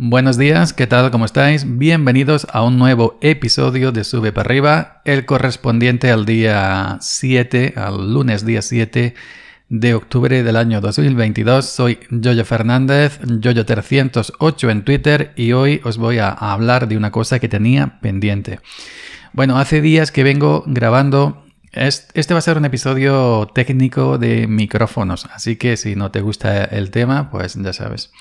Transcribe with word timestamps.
Buenos 0.00 0.38
días, 0.38 0.72
¿qué 0.72 0.86
tal? 0.86 1.10
¿Cómo 1.10 1.24
estáis? 1.24 1.76
Bienvenidos 1.76 2.46
a 2.52 2.62
un 2.62 2.78
nuevo 2.78 3.18
episodio 3.20 3.90
de 3.90 4.04
Sube 4.04 4.30
para 4.30 4.46
arriba, 4.46 5.02
el 5.04 5.26
correspondiente 5.26 6.12
al 6.12 6.24
día 6.24 6.98
7, 7.00 7.74
al 7.74 8.14
lunes 8.14 8.46
día 8.46 8.62
7 8.62 9.14
de 9.68 9.94
octubre 9.94 10.44
del 10.44 10.54
año 10.54 10.80
2022. 10.80 11.66
Soy 11.66 11.98
Jojo 12.12 12.44
Fernández, 12.44 13.18
Jojo308 13.22 14.70
en 14.70 14.84
Twitter 14.84 15.32
y 15.34 15.50
hoy 15.50 15.80
os 15.82 15.98
voy 15.98 16.18
a 16.18 16.28
hablar 16.28 16.86
de 16.86 16.96
una 16.96 17.10
cosa 17.10 17.40
que 17.40 17.48
tenía 17.48 17.98
pendiente. 18.00 18.60
Bueno, 19.32 19.58
hace 19.58 19.80
días 19.80 20.12
que 20.12 20.22
vengo 20.22 20.62
grabando 20.68 21.44
este 21.72 22.34
va 22.34 22.38
a 22.38 22.42
ser 22.42 22.56
un 22.56 22.66
episodio 22.66 23.50
técnico 23.52 24.16
de 24.16 24.46
micrófonos, 24.46 25.26
así 25.34 25.56
que 25.56 25.76
si 25.76 25.96
no 25.96 26.12
te 26.12 26.20
gusta 26.20 26.66
el 26.66 26.92
tema, 26.92 27.32
pues 27.32 27.54
ya 27.54 27.72
sabes. 27.72 28.12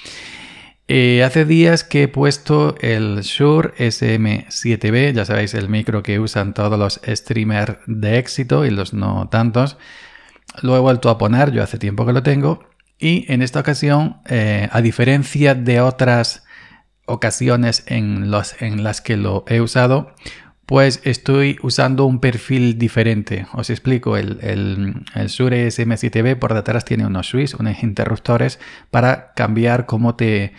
Eh, 0.90 1.22
hace 1.24 1.44
días 1.44 1.84
que 1.84 2.04
he 2.04 2.08
puesto 2.08 2.76
el 2.80 3.20
Shure 3.22 3.74
SM7B, 3.78 5.14
ya 5.14 5.26
sabéis, 5.26 5.54
el 5.54 5.68
micro 5.68 6.02
que 6.02 6.18
usan 6.20 6.54
todos 6.54 6.80
los 6.80 7.02
streamers 7.06 7.78
de 7.88 8.18
éxito 8.18 8.66
y 8.66 8.70
los 8.70 8.94
no 8.94 9.28
tantos. 9.28 9.78
Lo 10.62 10.78
he 10.78 10.80
vuelto 10.80 11.10
a 11.10 11.18
poner, 11.18 11.52
yo 11.52 11.62
hace 11.62 11.78
tiempo 11.78 12.06
que 12.06 12.14
lo 12.14 12.24
tengo. 12.24 12.64
Y 12.98 13.32
en 13.32 13.42
esta 13.42 13.60
ocasión, 13.60 14.22
eh, 14.28 14.70
a 14.72 14.82
diferencia 14.82 15.56
de 15.56 15.82
otras 15.82 16.46
ocasiones 17.06 17.84
en, 17.88 18.32
en 18.60 18.84
las 18.84 19.02
que 19.02 19.18
lo 19.18 19.44
he 19.48 19.60
usado, 19.60 20.16
pues 20.68 21.02
estoy 21.04 21.58
usando 21.64 22.06
un 22.06 22.20
perfil 22.20 22.78
diferente. 22.78 23.48
Os 23.54 23.72
explico, 23.72 24.16
el, 24.18 24.38
el, 24.42 24.94
el 25.16 25.28
Shure 25.28 25.68
SM7B 25.68 26.38
por 26.38 26.54
detrás 26.54 26.86
tiene 26.86 27.08
unos 27.08 27.30
switches, 27.30 27.56
unos 27.56 27.82
interruptores 27.82 28.60
para 28.92 29.34
cambiar 29.34 29.88
cómo 29.88 30.16
te 30.16 30.54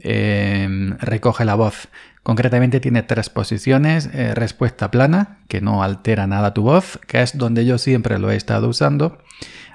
Em, 0.00 0.96
recoge 0.98 1.44
la 1.44 1.54
voz. 1.54 1.88
Concretamente 2.22 2.80
tiene 2.80 3.02
tres 3.02 3.30
posiciones, 3.30 4.08
eh, 4.12 4.34
respuesta 4.34 4.90
plana, 4.90 5.38
que 5.48 5.60
no 5.60 5.82
altera 5.82 6.26
nada 6.26 6.54
tu 6.54 6.62
voz, 6.62 6.98
que 7.06 7.22
es 7.22 7.36
donde 7.38 7.64
yo 7.64 7.78
siempre 7.78 8.18
lo 8.18 8.30
he 8.30 8.36
estado 8.36 8.68
usando 8.68 9.18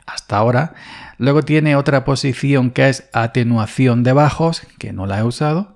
hasta 0.05 0.37
ahora. 0.37 0.73
Luego 1.17 1.41
tiene 1.41 1.75
otra 1.75 2.05
posición 2.05 2.71
que 2.71 2.89
es 2.89 3.09
atenuación 3.13 4.03
de 4.03 4.13
bajos, 4.13 4.61
que 4.77 4.93
no 4.93 5.07
la 5.07 5.19
he 5.19 5.23
usado, 5.23 5.72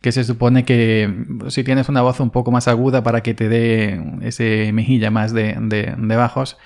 que 0.00 0.12
se 0.12 0.24
supone 0.24 0.64
que 0.64 1.12
si 1.48 1.64
tienes 1.64 1.88
una 1.88 2.02
voz 2.02 2.20
un 2.20 2.30
poco 2.30 2.50
más 2.50 2.68
aguda 2.68 3.02
para 3.02 3.22
que 3.22 3.34
te 3.34 3.48
dé 3.48 4.02
ese 4.22 4.72
mejilla 4.72 5.10
más 5.10 5.32
de, 5.32 5.56
de 5.60 6.16
bajos. 6.16 6.56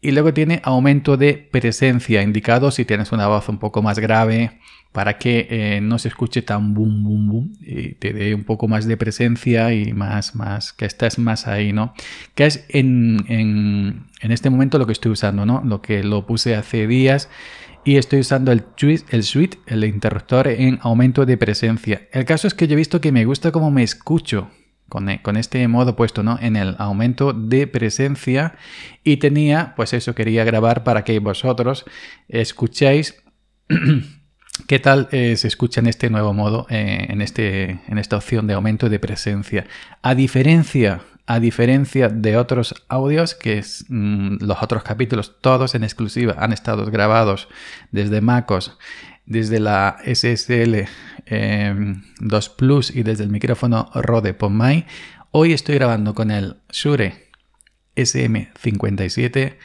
Y 0.00 0.12
luego 0.12 0.32
tiene 0.32 0.60
aumento 0.62 1.16
de 1.16 1.34
presencia, 1.34 2.22
indicado 2.22 2.70
si 2.70 2.84
tienes 2.84 3.10
una 3.10 3.26
voz 3.26 3.48
un 3.48 3.58
poco 3.58 3.82
más 3.82 3.98
grave, 3.98 4.58
para 4.92 5.18
que 5.18 5.46
eh, 5.50 5.80
no 5.80 5.98
se 5.98 6.08
escuche 6.08 6.42
tan 6.42 6.72
boom, 6.72 7.04
boom, 7.04 7.28
boom, 7.28 7.52
y 7.60 7.94
te 7.94 8.12
dé 8.12 8.34
un 8.34 8.44
poco 8.44 8.68
más 8.68 8.86
de 8.86 8.96
presencia 8.96 9.72
y 9.74 9.92
más, 9.92 10.34
más, 10.34 10.72
que 10.72 10.86
estés 10.86 11.18
más 11.18 11.46
ahí, 11.46 11.72
¿no? 11.72 11.94
Que 12.34 12.46
es 12.46 12.64
en, 12.68 13.24
en, 13.28 14.06
en 14.20 14.32
este 14.32 14.50
momento 14.50 14.78
lo 14.78 14.86
que 14.86 14.92
estoy 14.92 15.12
usando, 15.12 15.44
¿no? 15.44 15.62
Lo 15.64 15.82
que 15.82 16.02
lo 16.02 16.26
puse 16.26 16.54
hace 16.56 16.86
días 16.86 17.28
y 17.88 17.96
estoy 17.96 18.20
usando 18.20 18.52
el, 18.52 18.64
el 19.08 19.22
suite, 19.22 19.60
el 19.66 19.82
interruptor 19.82 20.46
en 20.48 20.78
aumento 20.82 21.24
de 21.24 21.38
presencia. 21.38 22.06
El 22.12 22.26
caso 22.26 22.46
es 22.46 22.52
que 22.52 22.68
yo 22.68 22.74
he 22.74 22.76
visto 22.76 23.00
que 23.00 23.12
me 23.12 23.24
gusta 23.24 23.50
cómo 23.50 23.70
me 23.70 23.82
escucho 23.82 24.50
con, 24.90 25.08
con, 25.22 25.38
este 25.38 25.66
modo 25.68 25.96
puesto 25.96 26.22
¿no? 26.22 26.38
en 26.38 26.56
el 26.56 26.76
aumento 26.78 27.32
de 27.32 27.66
presencia 27.66 28.56
y 29.04 29.16
tenía, 29.16 29.72
pues 29.74 29.94
eso 29.94 30.14
quería 30.14 30.44
grabar 30.44 30.84
para 30.84 31.02
que 31.02 31.18
vosotros 31.18 31.86
escuchéis 32.28 33.22
¿Qué 34.66 34.80
tal 34.80 35.08
eh, 35.10 35.36
se 35.36 35.48
escucha 35.48 35.80
en 35.80 35.86
este 35.86 36.10
nuevo 36.10 36.34
modo, 36.34 36.66
eh, 36.68 37.06
en, 37.08 37.22
este, 37.22 37.80
en 37.88 37.96
esta 37.96 38.16
opción 38.18 38.46
de 38.46 38.52
aumento 38.54 38.90
de 38.90 38.98
presencia? 38.98 39.66
A 40.02 40.14
diferencia, 40.14 41.00
a 41.30 41.40
diferencia 41.40 42.08
de 42.08 42.38
otros 42.38 42.74
audios, 42.88 43.34
que 43.34 43.62
mm, 43.88 44.36
los 44.40 44.62
otros 44.62 44.82
capítulos, 44.82 45.36
todos 45.42 45.74
en 45.74 45.84
exclusiva, 45.84 46.36
han 46.38 46.54
estado 46.54 46.86
grabados 46.86 47.48
desde 47.92 48.22
MacOS, 48.22 48.78
desde 49.26 49.60
la 49.60 49.98
SSL 50.06 50.86
2 50.86 50.86
em, 51.26 52.02
Plus 52.56 52.96
y 52.96 53.02
desde 53.02 53.24
el 53.24 53.30
micrófono 53.30 53.90
Rode 53.92 54.32
PodMic. 54.32 54.86
Hoy 55.30 55.52
estoy 55.52 55.74
grabando 55.74 56.14
con 56.14 56.30
el 56.30 56.56
Shure 56.72 57.28
SM57 57.94 59.58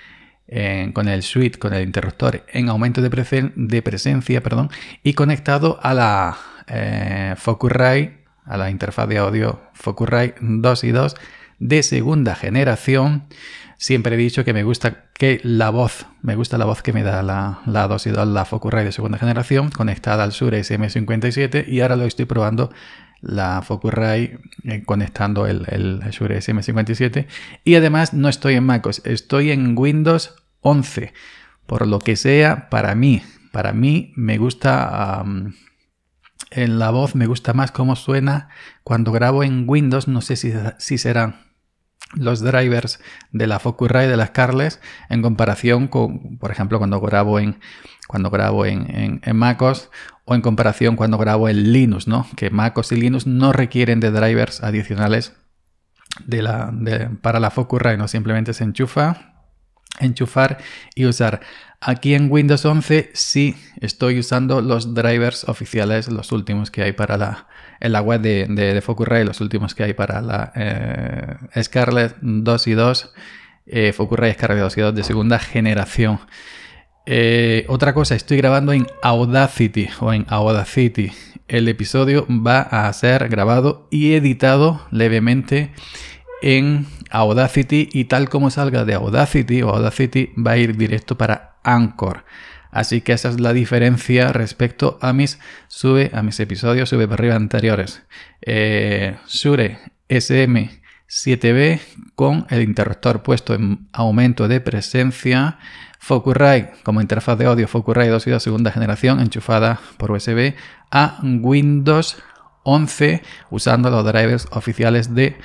con 0.91 1.07
el 1.07 1.23
suite, 1.23 1.57
con 1.57 1.73
el 1.73 1.83
interruptor 1.83 2.43
en 2.51 2.67
aumento 2.67 3.01
de, 3.01 3.51
de 3.55 3.81
presencia 3.81 4.43
perdón, 4.43 4.69
y 5.01 5.13
conectado 5.13 5.79
a 5.81 5.93
la 5.93 6.37
eh, 6.67 7.35
Focusrite, 7.37 8.25
a 8.43 8.57
la 8.57 8.69
interfaz 8.69 9.07
de 9.07 9.17
audio 9.17 9.61
Focusrite 9.73 10.35
2 10.41 10.83
y 10.83 10.91
2 10.91 11.15
de 11.63 11.81
segunda 11.81 12.35
generación. 12.35 13.23
Siempre 13.77 14.15
he 14.15 14.17
dicho 14.17 14.43
que 14.43 14.53
me 14.53 14.63
gusta 14.63 15.05
que 15.13 15.39
la 15.43 15.69
voz, 15.69 16.05
me 16.21 16.35
gusta 16.35 16.57
la 16.57 16.65
voz 16.65 16.81
que 16.81 16.93
me 16.93 17.03
da 17.03 17.23
la, 17.23 17.61
la 17.65 17.87
2 17.87 18.07
y 18.07 18.09
2, 18.11 18.27
la 18.27 18.45
Focusrite 18.45 18.85
de 18.85 18.91
segunda 18.91 19.17
generación, 19.17 19.71
conectada 19.71 20.23
al 20.23 20.31
Shure 20.31 20.59
SM57 20.59 21.67
y 21.67 21.79
ahora 21.79 21.95
lo 21.95 22.03
estoy 22.03 22.25
probando 22.25 22.71
la 23.21 23.61
Focusrite 23.61 24.39
eh, 24.65 24.83
conectando 24.85 25.47
el, 25.47 25.65
el 25.69 26.01
Shure 26.11 26.37
SM57 26.37 27.27
y 27.63 27.75
además 27.75 28.13
no 28.13 28.27
estoy 28.27 28.55
en 28.55 28.65
MacOS, 28.65 29.01
estoy 29.05 29.51
en 29.51 29.77
Windows 29.77 30.35
11. 30.59 31.13
Por 31.65 31.87
lo 31.87 31.99
que 31.99 32.17
sea, 32.17 32.69
para 32.69 32.93
mí, 32.93 33.23
para 33.53 33.71
mí 33.71 34.11
me 34.17 34.37
gusta 34.37 35.23
en 36.51 36.79
la 36.79 36.89
voz, 36.91 37.15
me 37.15 37.25
gusta 37.25 37.53
más 37.53 37.71
cómo 37.71 37.95
suena 37.95 38.49
cuando 38.83 39.13
grabo 39.13 39.45
en 39.45 39.63
Windows, 39.65 40.09
no 40.09 40.19
sé 40.19 40.35
si, 40.35 40.51
si 40.77 40.97
serán 40.97 41.52
los 42.13 42.41
drivers 42.41 42.99
de 43.31 43.47
la 43.47 43.59
Focusrite 43.59 44.07
de 44.07 44.17
las 44.17 44.31
Carles 44.31 44.79
en 45.09 45.21
comparación 45.21 45.87
con, 45.87 46.37
por 46.37 46.51
ejemplo, 46.51 46.77
cuando 46.77 46.99
grabo 46.99 47.39
en 47.39 47.59
cuando 48.07 48.29
grabo 48.29 48.65
en, 48.65 49.21
en, 49.23 49.35
MacOS 49.35 49.89
o 50.25 50.35
en 50.35 50.41
comparación 50.41 50.95
cuando 50.95 51.17
grabo 51.17 51.49
en 51.49 51.71
Linux, 51.71 52.07
¿no? 52.07 52.27
Que 52.35 52.49
MacOS 52.49 52.91
y 52.91 52.97
Linux 52.97 53.25
no 53.25 53.53
requieren 53.53 53.99
de 53.99 54.11
drivers 54.11 54.61
adicionales 54.61 55.33
de 56.25 56.41
la, 56.41 56.71
para 57.21 57.39
la 57.39 57.49
Focusrite, 57.49 57.97
no 57.97 58.07
simplemente 58.07 58.53
se 58.53 58.65
enchufa 58.65 59.33
enchufar 59.99 60.57
y 60.95 61.05
usar. 61.05 61.41
Aquí 61.79 62.13
en 62.13 62.31
Windows 62.31 62.65
11 62.65 63.11
sí 63.13 63.55
estoy 63.81 64.19
usando 64.19 64.61
los 64.61 64.93
drivers 64.93 65.43
oficiales, 65.45 66.09
los 66.09 66.31
últimos 66.31 66.71
que 66.71 66.83
hay 66.83 66.93
para 66.93 67.17
la, 67.17 67.47
en 67.83 67.91
la 67.91 68.01
web 68.01 68.21
de, 68.21 68.47
de, 68.49 69.25
los 69.25 69.41
últimos 69.41 69.75
que 69.75 69.83
hay 69.83 69.93
para 69.93 70.21
la 70.21 70.53
eh, 70.55 71.35
Scarlett 71.61 72.15
2 72.21 72.67
y 72.67 72.71
2, 72.71 73.13
eh, 73.67 73.93
Focusrite 73.93 74.33
Scarlett 74.35 74.63
2 74.63 74.77
y 74.77 74.81
2 74.81 74.95
de 74.95 75.03
segunda 75.03 75.37
generación. 75.37 76.19
Eh, 77.05 77.65
otra 77.67 77.93
cosa, 77.93 78.15
estoy 78.15 78.37
grabando 78.37 78.71
en 78.71 78.87
Audacity 79.01 79.89
o 79.99 80.13
en 80.13 80.25
Audacity. 80.29 81.11
El 81.49 81.67
episodio 81.67 82.25
va 82.29 82.61
a 82.61 82.91
ser 82.93 83.27
grabado 83.27 83.89
y 83.91 84.13
editado 84.13 84.87
levemente 84.89 85.73
en 86.41 86.87
Audacity 87.09 87.89
y 87.91 88.05
tal 88.05 88.29
como 88.29 88.49
salga 88.49 88.85
de 88.85 88.93
Audacity 88.93 89.61
o 89.61 89.71
Audacity 89.71 90.31
va 90.37 90.51
a 90.51 90.57
ir 90.57 90.77
directo 90.77 91.17
para 91.17 91.57
Anchor. 91.63 92.23
Así 92.73 93.01
que 93.01 93.13
esa 93.13 93.29
es 93.29 93.39
la 93.39 93.53
diferencia 93.53 94.33
respecto 94.33 94.97
a 95.01 95.13
mis 95.13 95.39
sube 95.67 96.09
a 96.13 96.23
mis 96.23 96.39
episodios 96.39 96.89
sube 96.89 97.07
para 97.07 97.21
arriba 97.21 97.35
anteriores. 97.35 98.03
Eh, 98.41 99.15
Shure 99.27 99.79
SM7B 100.09 101.79
con 102.15 102.47
el 102.49 102.63
interruptor 102.63 103.21
puesto 103.21 103.53
en 103.53 103.87
aumento 103.93 104.47
de 104.47 104.59
presencia. 104.59 105.59
Focusrite 105.99 106.71
como 106.83 106.99
interfaz 106.99 107.37
de 107.37 107.45
audio 107.45 107.67
Focusrite 107.67 108.09
2 108.09 108.27
y 108.27 108.31
2 108.31 108.43
segunda 108.43 108.71
generación 108.71 109.21
enchufada 109.21 109.79
por 109.97 110.11
USB 110.11 110.53
a 110.91 111.19
Windows 111.23 112.17
11 112.63 113.21
usando 113.51 113.89
los 113.89 114.03
drivers 114.03 114.47
oficiales 114.51 115.13
de 115.13 115.37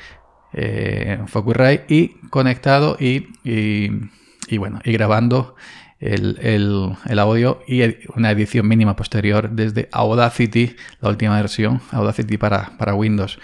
eh, 0.52 1.20
Focusrite 1.26 1.84
y 1.88 2.08
conectado 2.30 2.96
y, 2.98 3.28
y, 3.44 4.56
bueno, 4.56 4.80
y 4.84 4.92
grabando 4.92 5.54
el, 6.00 6.96
audio 7.18 7.60
y 7.66 7.82
una 8.14 8.30
edición 8.30 8.68
mínima 8.68 8.96
posterior 8.96 9.50
desde 9.50 9.88
Audacity, 9.92 10.76
la 11.00 11.10
última 11.10 11.36
versión, 11.36 11.80
Audacity 11.90 12.38
para, 12.38 12.76
para 12.78 12.94
Windows. 12.94 13.38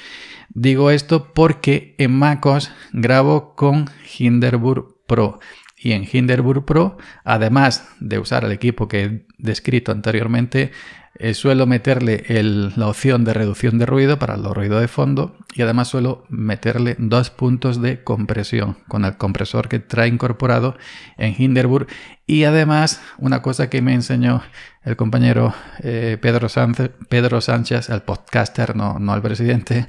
Digo 0.50 0.90
esto 0.90 1.32
porque 1.32 1.94
en 1.98 2.12
MacOS 2.12 2.70
grabo 2.92 3.54
con 3.54 3.86
Hinderburg 4.18 5.04
Pro. 5.06 5.40
Y 5.76 5.92
en 5.92 6.06
Hinderburg 6.10 6.64
Pro, 6.64 6.96
además 7.24 7.88
de 8.00 8.18
usar 8.18 8.44
el 8.44 8.52
equipo 8.52 8.88
que 8.88 9.04
he 9.04 9.26
descrito 9.36 9.92
anteriormente, 9.92 10.72
eh, 11.16 11.34
suelo 11.34 11.66
meterle 11.66 12.25
la 12.76 12.88
opción 12.88 13.25
de 13.25 13.34
reducción 13.34 13.78
de 13.78 13.87
ruido 13.87 14.19
para 14.19 14.37
los 14.37 14.52
ruidos 14.52 14.81
de 14.81 14.88
fondo 14.88 15.37
y 15.55 15.62
además 15.62 15.88
suelo 15.88 16.25
meterle 16.28 16.96
dos 16.99 17.31
puntos 17.31 17.81
de 17.81 18.02
compresión 18.02 18.78
con 18.88 19.05
el 19.05 19.16
compresor 19.16 19.69
que 19.69 19.78
trae 19.78 20.08
incorporado 20.08 20.76
en 21.16 21.34
Hinderburg 21.37 21.87
y 22.26 22.44
además 22.44 23.00
una 23.19 23.43
cosa 23.43 23.70
que 23.70 23.81
me 23.81 23.94
enseñó 23.94 24.43
el 24.82 24.96
compañero 24.96 25.55
eh, 25.82 26.19
Pedro, 26.20 26.49
Sánchez, 26.49 26.90
Pedro 27.08 27.40
Sánchez, 27.40 27.90
el 27.90 28.02
podcaster, 28.02 28.75
no, 28.75 28.99
no 28.99 29.14
el 29.14 29.22
presidente, 29.22 29.87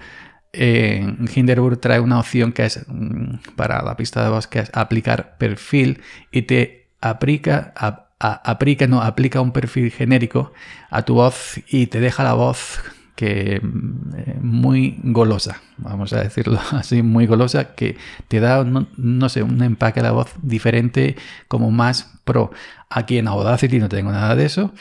en 0.54 1.28
Hinderburg 1.34 1.80
trae 1.80 2.00
una 2.00 2.20
opción 2.20 2.54
que 2.54 2.66
es 2.66 2.86
mm, 2.88 3.56
para 3.56 3.82
la 3.82 3.98
pista 3.98 4.24
de 4.24 4.30
voz 4.30 4.48
que 4.48 4.60
es 4.60 4.72
aplicar 4.74 5.38
perfil 5.38 6.02
y 6.32 6.44
te 6.44 6.92
aplica, 7.02 7.74
aplica, 8.20 8.88
no, 8.88 9.02
aplica 9.02 9.42
un 9.42 9.52
perfil 9.52 9.92
genérico 9.92 10.54
a 10.90 11.04
tu 11.04 11.16
voz 11.16 11.60
y 11.68 11.88
te 11.88 12.00
deja 12.00 12.24
la 12.24 12.34
voz 12.34 12.80
que 13.16 13.62
mm, 13.62 14.16
eh, 14.18 14.38
muy 14.42 15.00
golosa, 15.04 15.62
vamos 15.78 16.14
a 16.14 16.22
decirlo 16.22 16.60
así, 16.72 17.02
muy 17.02 17.26
golosa, 17.26 17.76
que 17.76 17.98
te 18.28 18.40
da, 18.40 18.64
no, 18.64 19.30
sé, 19.30 19.44
un 19.44 19.62
empaque 19.64 20.02
de 20.02 20.08
la 20.08 20.12
voz 20.12 20.34
diferente, 20.42 21.16
como 21.48 21.72
más 21.72 22.20
pro. 22.24 22.52
Aquí 22.90 23.18
en 23.18 23.28
Audacity 23.28 23.80
no 23.80 23.90
tengo 23.90 24.12
nada 24.12 24.36
de 24.36 24.46
eso, 24.46 24.74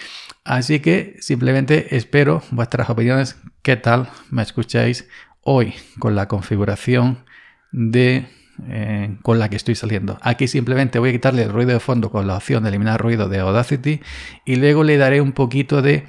así 0.45 0.81
que 0.81 1.17
simplemente 1.21 1.97
espero 1.97 2.43
vuestras 2.51 2.91
opiniones, 2.91 3.37
qué 3.63 3.77
tal 3.77 4.09
me 4.31 4.43
escucháis 4.43 5.09
hoy 5.43 5.75
con 5.99 6.15
la 6.15 6.29
configuración 6.29 7.25
de 7.73 8.29
eh, 8.69 9.17
con 9.23 9.39
la 9.39 9.49
que 9.49 9.57
estoy 9.57 9.75
saliendo. 9.75 10.19
Aquí 10.23 10.49
simplemente 10.49 10.99
voy 10.99 11.11
a 11.11 11.13
quitarle 11.13 11.43
el 11.43 11.53
ruido 11.53 11.73
de 11.73 11.81
fondo 11.81 12.11
con 12.11 12.27
la 12.27 12.37
opción 12.37 12.63
de 12.63 12.71
eliminar 12.71 13.01
ruido 13.01 13.29
de 13.29 13.41
Audacity 13.41 14.01
y 14.45 14.57
luego 14.57 14.85
le 14.85 14.97
daré 14.97 15.21
un 15.21 15.33
poquito 15.33 15.83
de 15.83 16.07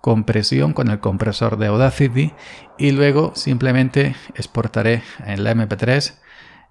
compresión 0.00 0.72
con 0.72 0.88
el 0.88 1.00
compresor 1.00 1.58
de 1.58 1.66
Audacity 1.66 2.32
y 2.78 2.92
luego 2.92 3.32
simplemente 3.34 4.14
exportaré 4.34 5.02
en 5.24 5.44
la 5.44 5.54
MP3 5.54 6.14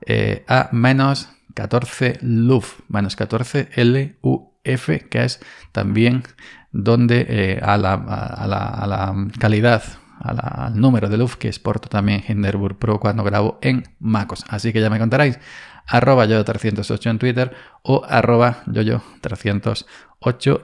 eh, 0.06 0.44
a 0.48 0.70
menos 0.72 1.30
14 1.54 2.20
LUF, 2.22 2.80
menos 2.90 3.16
14 3.16 3.70
LUF, 3.84 4.90
que 5.10 5.24
es 5.24 5.40
también 5.72 6.24
donde 6.72 7.26
eh, 7.30 7.60
a, 7.62 7.78
la, 7.78 9.16
calidad 9.40 9.84
al 10.26 10.80
número 10.80 11.10
de 11.10 11.18
luz 11.18 11.36
que 11.36 11.48
exporto 11.48 11.90
también 11.90 12.24
Hinderburg 12.28 12.78
Pro 12.78 13.00
cuando 13.00 13.24
grabo 13.24 13.60
en 13.62 13.84
MacOS. 14.00 14.46
Así 14.50 14.74
que 14.74 14.82
ya 14.82 14.90
me 14.90 15.00
contaréis. 15.00 15.40
Arroba 15.88 16.26
yo308 16.26 17.10
en 17.10 17.20
Twitter 17.20 17.56
o 17.84 18.04
arroba 18.08 18.64
yo308 18.66 20.62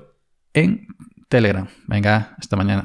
en 0.54 0.88
Telegram. 1.30 1.68
Venga, 1.88 2.36
hasta 2.38 2.56
mañana. 2.56 2.80